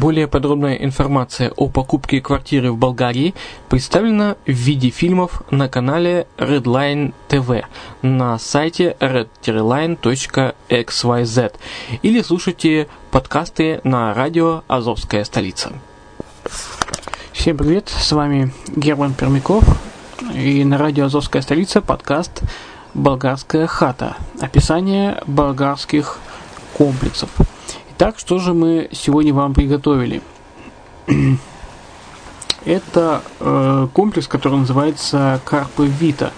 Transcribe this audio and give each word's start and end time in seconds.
Более 0.00 0.26
подробная 0.28 0.76
информация 0.76 1.52
о 1.56 1.68
покупке 1.68 2.22
квартиры 2.22 2.72
в 2.72 2.78
Болгарии 2.78 3.34
представлена 3.68 4.36
в 4.46 4.50
виде 4.50 4.88
фильмов 4.88 5.42
на 5.50 5.68
канале 5.68 6.26
Redline 6.38 7.12
TV 7.28 7.66
на 8.00 8.38
сайте 8.38 8.96
redline.xyz 8.98 9.98
или 12.00 12.22
слушайте 12.22 12.88
подкасты 13.10 13.82
на 13.84 14.14
радио 14.14 14.62
«Азовская 14.68 15.22
столица». 15.24 15.70
Всем 17.32 17.58
привет, 17.58 17.90
с 17.90 18.10
вами 18.12 18.54
Герман 18.74 19.12
Пермяков 19.12 19.64
и 20.34 20.64
на 20.64 20.78
радио 20.78 21.04
«Азовская 21.04 21.42
столица» 21.42 21.82
подкаст 21.82 22.40
«Болгарская 22.94 23.66
хата». 23.66 24.16
Описание 24.40 25.22
болгарских 25.26 26.20
комплексов– 26.72 27.28
так, 28.00 28.18
что 28.18 28.38
же 28.38 28.54
мы 28.54 28.88
сегодня 28.92 29.34
вам 29.34 29.52
приготовили? 29.52 30.22
Это 32.64 33.22
э, 33.38 33.88
комплекс, 33.92 34.26
который 34.26 34.56
называется 34.56 35.38
Карпы 35.44 35.86
Вита. 35.86 36.32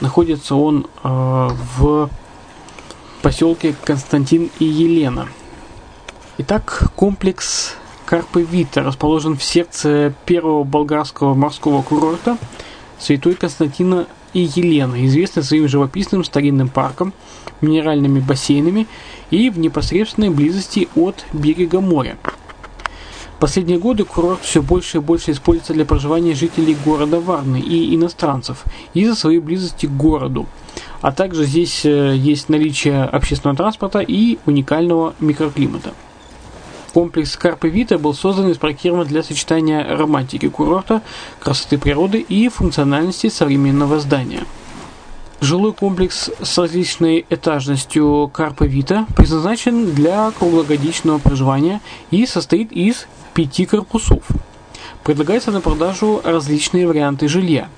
Находится 0.00 0.54
он 0.54 0.86
э, 1.04 1.08
в 1.76 2.08
поселке 3.20 3.74
Константин 3.84 4.50
и 4.58 4.64
Елена. 4.64 5.28
Итак, 6.38 6.90
комплекс 6.96 7.74
Карпы 8.06 8.40
Вита 8.40 8.82
расположен 8.82 9.36
в 9.36 9.42
сердце 9.42 10.14
первого 10.24 10.64
болгарского 10.64 11.34
морского 11.34 11.82
курорта 11.82 12.38
Святой 12.98 13.34
Константина 13.34 14.06
и 14.32 14.40
Елена, 14.54 15.04
известный 15.06 15.42
своим 15.42 15.68
живописным 15.68 16.24
старинным 16.24 16.68
парком, 16.68 17.12
минеральными 17.60 18.20
бассейнами 18.20 18.86
и 19.30 19.50
в 19.50 19.58
непосредственной 19.58 20.30
близости 20.30 20.88
от 20.94 21.24
берега 21.32 21.80
моря. 21.80 22.16
Последние 23.38 23.78
годы 23.78 24.04
курорт 24.04 24.40
все 24.42 24.62
больше 24.62 24.96
и 24.96 25.00
больше 25.00 25.32
используется 25.32 25.74
для 25.74 25.84
проживания 25.84 26.34
жителей 26.34 26.74
города 26.84 27.20
Варны 27.20 27.60
и 27.60 27.94
иностранцев 27.94 28.64
из-за 28.94 29.14
своей 29.14 29.40
близости 29.40 29.84
к 29.84 29.90
городу. 29.90 30.46
А 31.02 31.12
также 31.12 31.44
здесь 31.44 31.84
э, 31.84 32.14
есть 32.16 32.48
наличие 32.48 33.04
общественного 33.04 33.56
транспорта 33.56 34.00
и 34.00 34.38
уникального 34.46 35.14
микроклимата. 35.20 35.92
Комплекс 36.96 37.36
Карпы 37.36 37.68
Вита 37.68 37.98
был 37.98 38.14
создан 38.14 38.48
и 38.48 38.54
спроектирован 38.54 39.06
для 39.06 39.22
сочетания 39.22 39.86
романтики 39.86 40.48
курорта, 40.48 41.02
красоты 41.40 41.76
природы 41.76 42.20
и 42.20 42.48
функциональности 42.48 43.28
современного 43.28 44.00
здания– 44.00 44.44
Жилой 45.42 45.74
комплекс 45.74 46.30
с 46.40 46.56
различной 46.56 47.26
этажностью 47.28 48.30
Карпа 48.32 48.64
Вита 48.64 49.06
предназначен 49.14 49.92
для 49.92 50.30
круглогодичного 50.30 51.18
проживания 51.18 51.82
и 52.10 52.24
состоит 52.24 52.72
из 52.72 53.06
пяти 53.34 53.66
корпусов. 53.66 54.22
Предлагается 55.04 55.50
на 55.50 55.60
продажу 55.60 56.22
различные 56.24 56.88
варианты 56.88 57.28
жилья. 57.28 57.68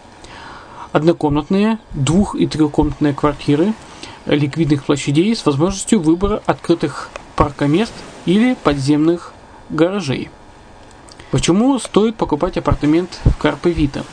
Однокомнатные, 0.93 1.81
двух- 1.93 2.37
и 2.37 2.47
трехкомнатные 2.47 3.15
квартиры, 3.15 3.75
ликвидных 4.27 4.85
площадей 4.85 5.35
с 5.35 5.45
возможностью 5.45 5.99
выбора 6.00 6.41
открытых 6.47 7.11
паркомест 7.35 7.93
или 8.28 8.55
подземных 8.62 9.33
гаражей. 9.71 10.28
Почему 11.31 11.78
стоит 11.78 12.15
покупать 12.16 12.59
апартамент 12.59 13.19
в 13.25 13.39
Карпе 13.39 13.71
Вита? 13.71 14.05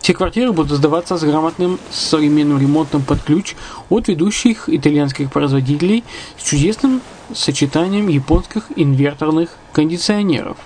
Все 0.00 0.12
квартиры 0.12 0.52
будут 0.52 0.76
сдаваться 0.76 1.16
с 1.16 1.22
грамотным 1.22 1.78
современным 1.90 2.60
ремонтом 2.60 3.02
под 3.02 3.22
ключ 3.22 3.56
от 3.88 4.08
ведущих 4.08 4.68
итальянских 4.68 5.32
производителей 5.32 6.04
с 6.36 6.42
чудесным 6.42 7.00
сочетанием 7.34 8.08
японских 8.08 8.64
инверторных 8.76 9.48
кондиционеров. 9.72 10.58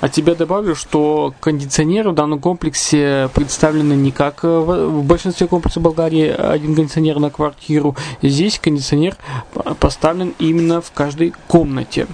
От 0.00 0.12
тебя 0.12 0.34
добавлю, 0.34 0.74
что 0.74 1.34
кондиционеры 1.40 2.10
в 2.10 2.14
данном 2.14 2.40
комплексе 2.40 3.28
представлены 3.34 3.92
не 3.92 4.12
как 4.12 4.44
в 4.44 5.02
большинстве 5.02 5.46
комплексов 5.46 5.82
Болгарии 5.82 6.28
один 6.28 6.74
кондиционер 6.74 7.18
на 7.18 7.30
квартиру. 7.30 7.94
Здесь 8.22 8.58
кондиционер 8.58 9.16
поставлен 9.78 10.34
именно 10.38 10.80
в 10.80 10.90
каждой 10.92 11.34
комнате. 11.48 12.06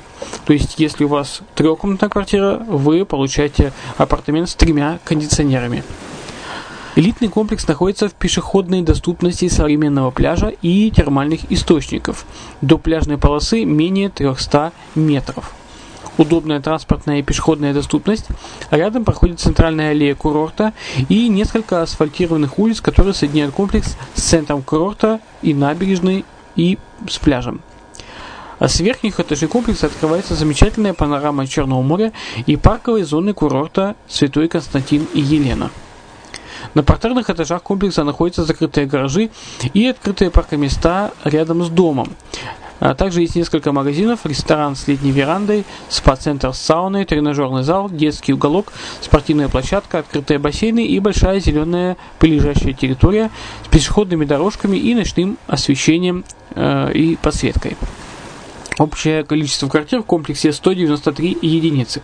То 0.46 0.52
есть, 0.52 0.80
если 0.80 1.04
у 1.04 1.08
вас 1.08 1.42
трехкомнатная 1.54 2.08
квартира, 2.08 2.56
вы 2.66 3.04
получаете 3.04 3.72
апартамент 3.98 4.48
с 4.48 4.56
тремя 4.56 4.98
кондиционерами. 5.04 5.84
Элитный 6.96 7.28
комплекс 7.28 7.68
находится 7.68 8.08
в 8.08 8.14
пешеходной 8.14 8.82
доступности 8.82 9.48
современного 9.48 10.10
пляжа 10.10 10.48
и 10.62 10.90
термальных 10.90 11.52
источников. 11.52 12.24
До 12.62 12.78
пляжной 12.78 13.18
полосы 13.18 13.64
менее 13.64 14.08
300 14.08 14.72
метров. 14.94 15.52
Удобная 16.18 16.60
транспортная 16.60 17.18
и 17.18 17.22
пешеходная 17.22 17.72
доступность. 17.74 18.28
Рядом 18.70 19.04
проходит 19.04 19.40
центральная 19.40 19.90
аллея 19.90 20.14
курорта 20.14 20.72
и 21.08 21.28
несколько 21.28 21.82
асфальтированных 21.82 22.58
улиц, 22.58 22.80
которые 22.80 23.14
соединяют 23.14 23.54
комплекс 23.54 23.96
с 24.14 24.22
центром 24.22 24.62
курорта 24.62 25.20
и 25.42 25.54
набережной 25.54 26.24
и 26.56 26.78
с 27.08 27.18
пляжем. 27.18 27.60
А 28.58 28.68
с 28.68 28.80
верхних 28.80 29.20
этажей 29.20 29.48
комплекса 29.48 29.86
открывается 29.86 30.34
замечательная 30.34 30.94
панорама 30.94 31.46
Черного 31.46 31.82
моря 31.82 32.12
и 32.46 32.56
парковой 32.56 33.02
зоны 33.02 33.34
курорта 33.34 33.96
Святой 34.08 34.48
Константин 34.48 35.06
и 35.12 35.20
Елена. 35.20 35.70
На 36.74 36.82
партерных 36.82 37.28
этажах 37.30 37.62
комплекса 37.62 38.02
находятся 38.02 38.44
закрытые 38.44 38.86
гаражи 38.86 39.30
и 39.74 39.86
открытые 39.86 40.30
паркоместа 40.30 41.12
рядом 41.24 41.64
с 41.64 41.68
домом. 41.68 42.08
А 42.78 42.94
также 42.94 43.22
есть 43.22 43.36
несколько 43.36 43.72
магазинов, 43.72 44.20
ресторан 44.24 44.76
с 44.76 44.86
летней 44.86 45.10
верандой, 45.10 45.64
спа-центр 45.88 46.52
с 46.52 46.58
сауной, 46.58 47.04
тренажерный 47.04 47.62
зал, 47.62 47.88
детский 47.88 48.34
уголок, 48.34 48.72
спортивная 49.00 49.48
площадка, 49.48 50.00
открытые 50.00 50.38
бассейны 50.38 50.86
и 50.86 50.98
большая 51.00 51.40
зеленая 51.40 51.96
прилежащая 52.18 52.74
территория 52.74 53.30
с 53.64 53.68
пешеходными 53.68 54.24
дорожками 54.24 54.76
и 54.76 54.94
ночным 54.94 55.38
освещением 55.46 56.24
э, 56.54 56.92
и 56.92 57.16
подсветкой. 57.16 57.76
Общее 58.78 59.24
количество 59.24 59.68
квартир 59.68 60.02
в 60.02 60.04
комплексе 60.04 60.52
193 60.52 61.38
единицы. 61.40 62.02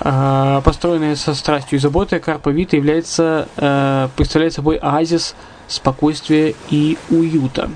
Э, 0.00 0.62
построенная 0.64 1.16
со 1.16 1.34
страстью 1.34 1.78
и 1.78 1.80
заботой, 1.80 2.20
Карпа 2.20 2.48
является, 2.48 3.48
э, 3.56 4.08
представляет 4.16 4.54
собой 4.54 4.76
оазис 4.76 5.34
спокойствия 5.68 6.54
и 6.70 6.96
уюта. 7.10 7.70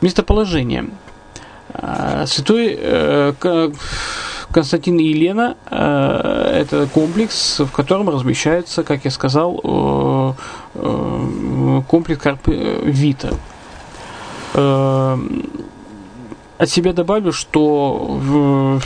Местоположение. 0.00 0.86
Э, 1.74 2.24
святой 2.26 2.76
э, 2.78 3.32
Константин 4.50 4.98
и 4.98 5.04
Елена 5.04 5.56
э, 5.70 6.62
это 6.62 6.86
комплекс, 6.86 7.60
в 7.60 7.70
котором 7.70 8.08
размещается, 8.08 8.82
как 8.82 9.04
я 9.04 9.10
сказал, 9.10 10.36
комплекс 11.86 12.20
Карпы 12.20 12.80
Вита. 12.84 13.30
От 16.58 16.68
себя 16.68 16.92
добавлю, 16.92 17.32
что 17.32 18.80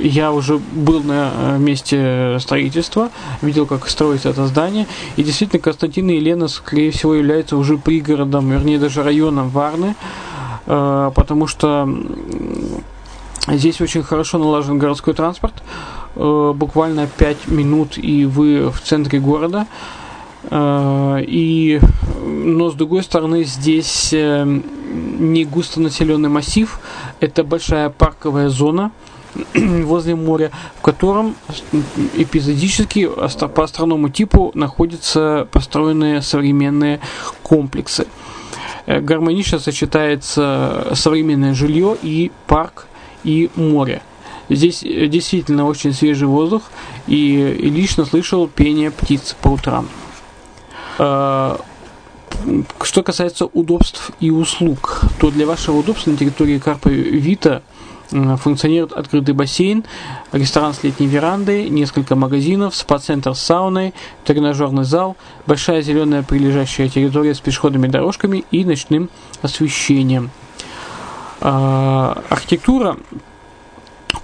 я 0.00 0.32
уже 0.32 0.58
был 0.58 1.02
на 1.04 1.58
месте 1.58 2.38
строительства, 2.40 3.10
видел, 3.40 3.66
как 3.66 3.88
строится 3.88 4.30
это 4.30 4.46
здание, 4.48 4.88
и 5.16 5.22
действительно 5.22 5.62
Константин 5.62 6.10
и 6.10 6.16
Елена, 6.16 6.48
скорее 6.48 6.90
всего, 6.90 7.14
являются 7.14 7.56
уже 7.56 7.78
пригородом, 7.78 8.50
вернее, 8.50 8.80
даже 8.80 9.04
районом 9.04 9.50
Варны, 9.50 9.94
Э, 9.94 10.29
потому 10.70 11.46
что 11.46 11.88
здесь 13.48 13.80
очень 13.80 14.02
хорошо 14.02 14.38
налажен 14.38 14.78
городской 14.78 15.14
транспорт. 15.14 15.54
Э, 16.16 16.52
буквально 16.54 17.06
5 17.06 17.48
минут, 17.48 17.98
и 17.98 18.24
вы 18.24 18.70
в 18.70 18.80
центре 18.80 19.20
города. 19.20 19.66
Э, 20.50 21.18
и, 21.26 21.80
но 22.24 22.70
с 22.70 22.74
другой 22.74 23.02
стороны, 23.02 23.44
здесь 23.44 24.12
не 24.12 25.44
густонаселенный 25.44 26.28
массив, 26.28 26.80
это 27.20 27.44
большая 27.44 27.90
парковая 27.90 28.48
зона 28.48 28.90
возле 29.54 30.14
моря, 30.14 30.50
в 30.78 30.82
котором 30.82 31.34
эпизодически 32.16 33.08
по 33.54 33.64
островному 33.64 34.08
типу 34.08 34.50
находятся 34.54 35.46
построенные 35.52 36.22
современные 36.22 37.00
комплексы. 37.42 38.06
Э, 38.90 39.00
гармонично 39.00 39.60
сочетается 39.60 40.88
современное 40.94 41.54
жилье 41.54 41.96
и 42.02 42.32
парк 42.48 42.88
и 43.22 43.48
море. 43.54 44.02
Здесь 44.48 44.82
э, 44.82 45.06
действительно 45.06 45.66
очень 45.66 45.92
свежий 45.92 46.26
воздух, 46.26 46.62
и, 47.06 47.56
лично 47.62 48.04
слышал 48.04 48.48
пение 48.48 48.90
птиц 48.90 49.36
по 49.40 49.50
утрам. 49.50 49.88
Э, 50.98 51.56
что 52.82 53.02
касается 53.04 53.46
удобств 53.46 54.10
и 54.18 54.30
услуг, 54.30 55.02
то 55.20 55.30
для 55.30 55.46
вашего 55.46 55.76
удобства 55.76 56.10
на 56.10 56.16
территории 56.16 56.58
Карпа 56.58 56.88
Вита 56.88 57.62
функционирует 58.10 58.92
открытый 58.92 59.34
бассейн, 59.34 59.84
ресторан 60.32 60.74
с 60.74 60.82
летней 60.82 61.06
верандой, 61.06 61.68
несколько 61.68 62.16
магазинов, 62.16 62.74
спа-центр 62.74 63.34
с 63.34 63.40
сауной, 63.40 63.94
тренажерный 64.24 64.84
зал, 64.84 65.16
большая 65.46 65.82
зеленая 65.82 66.22
прилежащая 66.22 66.88
территория 66.88 67.34
с 67.34 67.40
пешеходными 67.40 67.86
дорожками 67.86 68.44
и 68.50 68.64
ночным 68.64 69.10
освещением. 69.42 70.30
А, 71.40 72.22
архитектура 72.28 72.96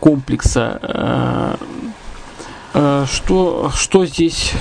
комплекса, 0.01 0.79
а, 0.83 1.59
а, 2.75 3.07
что, 3.07 3.71
что 3.75 4.05
здесь 4.05 4.53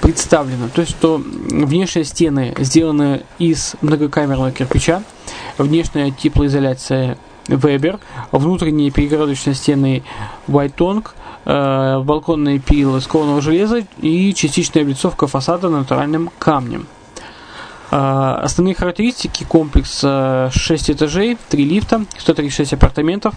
представлено? 0.00 0.68
То 0.68 0.80
есть, 0.80 0.92
что 0.92 1.18
внешние 1.18 2.04
стены 2.04 2.54
сделаны 2.58 3.22
из 3.38 3.76
многокамерного 3.80 4.50
кирпича, 4.50 5.02
внешняя 5.56 6.10
теплоизоляция 6.10 7.16
Weber, 7.48 8.00
внутренние 8.32 8.90
перегородочные 8.90 9.54
стены 9.54 10.02
White 10.48 11.04
э, 11.44 12.00
балконные 12.02 12.58
пилы 12.58 12.98
из 12.98 13.06
кованого 13.06 13.40
железа 13.40 13.86
и 14.00 14.34
частичная 14.34 14.82
облицовка 14.82 15.26
фасада 15.26 15.68
натуральным 15.68 16.30
камнем. 16.38 16.86
Э, 17.90 18.40
основные 18.42 18.74
характеристики 18.74 19.44
комплекса 19.44 20.50
6 20.52 20.90
этажей, 20.90 21.36
3 21.50 21.64
лифта, 21.64 22.04
136 22.18 22.72
апартаментов, 22.74 23.34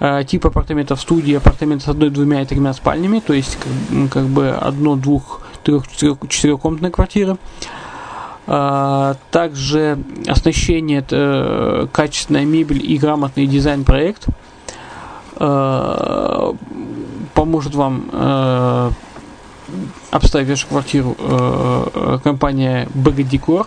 э, 0.00 0.24
тип 0.26 0.46
апартаментов 0.46 1.00
студии, 1.00 1.34
апартаменты 1.34 1.84
с 1.84 1.88
одной, 1.88 2.10
двумя 2.10 2.42
и 2.42 2.46
тремя 2.46 2.72
спальнями, 2.72 3.20
то 3.20 3.32
есть 3.32 3.58
как, 4.10 4.26
бы 4.26 4.50
одно, 4.50 4.96
двух, 4.96 5.42
трех, 5.62 5.88
четырех, 5.88 6.18
четырехкомнатная 6.28 6.90
квартира. 6.90 7.32
А, 7.32 7.38
также 8.46 9.98
оснащение, 10.26 10.98
это 10.98 11.88
качественная 11.92 12.44
мебель 12.44 12.84
и 12.84 12.98
грамотный 12.98 13.46
дизайн-проект 13.46 14.26
а, 15.36 16.54
поможет 17.32 17.74
вам 17.74 18.08
а, 18.12 18.90
обставить 20.10 20.48
вашу 20.48 20.66
квартиру 20.66 21.16
компания 22.22 22.86
BG 22.94 23.30
Decor, 23.30 23.66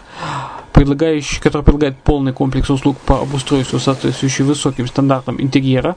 предлагающий, 0.77 1.41
которая 1.41 1.63
предлагает 1.63 1.97
полный 1.97 2.33
комплекс 2.33 2.69
услуг 2.69 2.97
по 2.99 3.21
обустройству, 3.21 3.79
соответствующий 3.79 4.45
высоким 4.45 4.85
стандартам 4.85 5.41
интерьера 5.41 5.95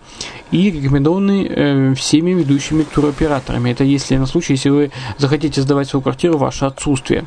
и 0.51 0.71
рекомендованный 0.71 1.47
э, 1.47 1.95
всеми 1.95 2.31
ведущими 2.31 2.85
туроператорами. 2.85 3.71
Это 3.71 3.85
если 3.85 4.17
на 4.17 4.25
случай, 4.25 4.55
если 4.55 4.71
вы 4.71 4.91
захотите 5.19 5.61
сдавать 5.61 5.89
свою 5.89 6.03
квартиру 6.03 6.39
в 6.39 6.41
ваше 6.41 6.65
отсутствие. 6.65 7.27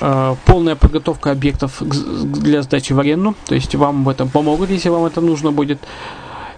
Э, 0.00 0.34
полная 0.46 0.74
подготовка 0.74 1.30
объектов 1.30 1.80
для 1.80 2.62
сдачи 2.62 2.92
в 2.92 2.98
аренду, 2.98 3.34
то 3.46 3.54
есть 3.54 3.74
вам 3.74 4.04
в 4.04 4.08
этом 4.08 4.28
помогут, 4.28 4.70
если 4.70 4.88
вам 4.88 5.04
это 5.04 5.20
нужно 5.20 5.52
будет, 5.52 5.78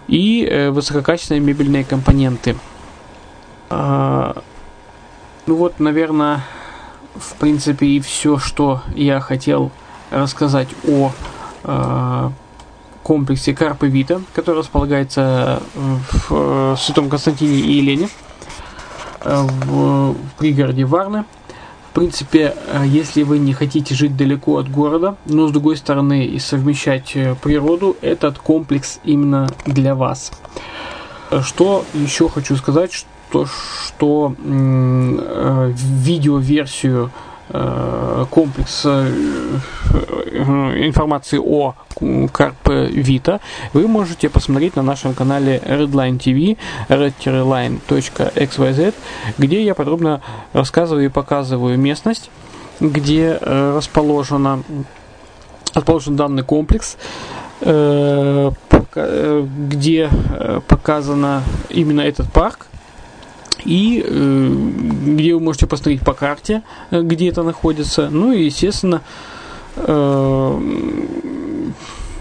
и 0.07 0.45
э, 0.45 0.71
высококачественные 0.71 1.41
мебельные 1.41 1.83
компоненты. 1.83 2.55
Э, 3.69 4.33
ну 5.45 5.55
вот, 5.55 5.79
наверное, 5.79 6.43
в 7.15 7.35
принципе 7.35 7.85
и 7.85 7.99
все, 7.99 8.39
что 8.39 8.81
я 8.95 9.19
хотел 9.19 9.71
рассказать 10.11 10.69
о 10.87 11.11
комплексе 13.01 13.55
Карпы 13.55 13.87
Вита, 13.87 14.21
который 14.33 14.59
располагается 14.59 15.63
в 15.73 16.77
Святом 16.77 17.09
Константине 17.09 17.55
и 17.55 17.73
Елене 17.73 18.09
в 19.23 20.15
пригороде 20.37 20.85
Варны 20.85 21.25
принципе, 21.95 22.53
э, 22.67 22.83
если 22.85 23.23
вы 23.23 23.39
не 23.39 23.53
хотите 23.53 23.95
жить 23.95 24.15
далеко 24.15 24.57
от 24.57 24.69
города, 24.69 25.15
но 25.25 25.47
с 25.47 25.51
другой 25.51 25.77
стороны 25.77 26.25
и 26.25 26.39
совмещать 26.39 27.15
э, 27.15 27.35
природу, 27.41 27.95
этот 28.01 28.37
комплекс 28.37 28.99
именно 29.03 29.47
для 29.65 29.95
вас. 29.95 30.31
Э, 31.31 31.41
что 31.41 31.85
еще 31.93 32.29
хочу 32.29 32.55
сказать, 32.57 32.91
что, 32.93 33.45
что 33.45 34.35
э, 34.37 35.73
видеоверсию 35.75 37.05
Э, 37.05 37.34
комплекс 37.49 38.81
э, 38.85 39.07
информации 40.87 41.37
о 41.37 41.75
Carpe 41.95 42.91
Vita 42.91 43.39
вы 43.73 43.87
можете 43.87 44.29
посмотреть 44.29 44.75
на 44.75 44.81
нашем 44.81 45.13
канале 45.13 45.61
Redline 45.63 46.17
TV 46.17 46.57
redline.xyz 46.89 48.93
где 49.37 49.63
я 49.63 49.75
подробно 49.75 50.21
рассказываю 50.53 51.05
и 51.05 51.09
показываю 51.09 51.77
местность 51.77 52.31
где 52.79 53.37
э, 53.39 53.77
расположена 53.77 54.63
расположен 55.73 56.15
данный 56.15 56.43
комплекс 56.43 56.97
где 57.61 58.51
показано 60.67 61.43
именно 61.69 62.01
этот 62.01 62.31
парк 62.31 62.67
и 63.65 64.03
э, 64.05 64.55
где 65.05 65.33
вы 65.33 65.39
можете 65.39 65.67
посмотреть 65.67 66.01
по 66.01 66.13
карте, 66.13 66.61
э, 66.91 67.01
где 67.01 67.29
это 67.29 67.43
находится. 67.43 68.09
Ну 68.09 68.31
и, 68.31 68.45
естественно, 68.45 69.01
э, 69.75 70.59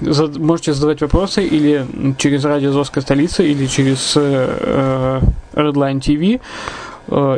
можете 0.01 0.75
задавать 0.75 1.01
вопросы 1.03 1.45
или 1.45 1.87
через 2.19 2.45
радио 2.45 2.71
Азовская 2.71 3.03
столица, 3.03 3.43
или 3.43 3.67
через 3.67 4.17
Redline 4.17 6.01
TV. 6.01 6.41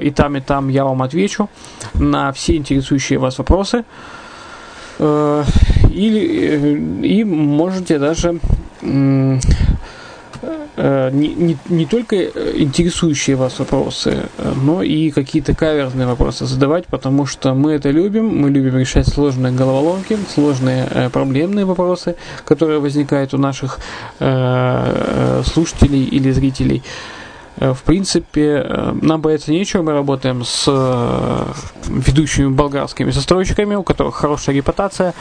И 0.01 0.11
там, 0.11 0.37
и 0.37 0.41
там 0.41 0.69
я 0.69 0.85
вам 0.85 1.03
отвечу 1.03 1.49
на 1.95 2.33
все 2.33 2.57
интересующие 2.57 3.19
вас 3.19 3.39
вопросы. 3.39 3.85
Или, 4.99 7.03
и 7.03 7.25
можете 7.25 7.99
даже 7.99 8.39
не, 10.77 11.29
не, 11.29 11.57
не 11.69 11.87
только 11.87 12.17
интересующие 12.25 13.37
вас 13.37 13.59
вопросы, 13.59 14.29
но 14.63 14.83
и 14.83 15.11
какие-то 15.11 15.55
каверзные 15.55 16.07
вопросы 16.07 16.45
задавать, 16.45 16.87
потому 16.87 17.25
что 17.25 17.55
мы 17.55 17.73
это 17.73 17.91
любим, 17.91 18.43
мы 18.43 18.51
любим 18.51 18.77
решать 18.77 19.09
сложные 19.09 19.53
головоломки, 19.53 20.19
сложные 20.35 20.87
э, 20.91 21.11
проблемные 21.11 21.65
вопросы, 21.65 22.17
которые 22.45 22.81
возникают 22.81 23.33
у 23.33 23.39
наших 23.39 23.79
э, 24.21 25.43
слушателей 25.47 26.05
или 26.05 26.31
зрителей. 26.31 26.83
В 27.59 27.79
принципе, 27.87 28.93
нам 29.01 29.23
бояться 29.23 29.51
нечего, 29.51 29.81
мы 29.81 29.93
работаем 29.93 30.45
с 30.45 30.67
ведущими 31.87 32.49
болгарскими 32.49 33.11
застройщиками, 33.11 33.75
у 33.77 33.83
которых 33.83 34.17
хорошая 34.17 34.55
репутация, 34.55 35.15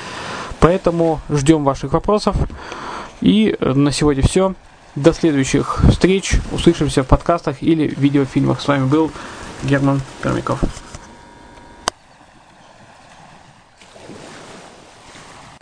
поэтому 0.60 1.22
ждем 1.30 1.64
ваших 1.64 1.94
вопросов. 1.94 2.36
И 3.22 3.56
на 3.62 3.92
сегодня 3.92 4.22
все. 4.22 4.54
До 4.96 5.14
следующих 5.14 5.82
встреч. 5.90 6.36
Услышимся 6.52 7.04
в 7.04 7.08
подкастах 7.08 7.62
или 7.62 7.94
видеофильмах. 7.98 8.62
С 8.62 8.68
вами 8.68 8.86
был 8.86 9.12
Герман 9.64 10.02
Пермяков. 10.22 10.60